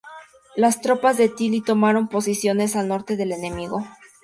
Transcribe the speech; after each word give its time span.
Las 0.55 0.81
tropas 0.81 1.15
de 1.17 1.29
Tilly 1.29 1.61
tomaron 1.61 2.07
posiciones 2.07 2.75
al 2.75 2.87
norte 2.87 3.15
del 3.17 3.33
enemigo. 3.33 3.85